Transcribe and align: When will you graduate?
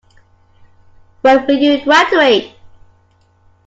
When 1.21 1.45
will 1.45 1.59
you 1.59 1.83
graduate? 1.83 2.55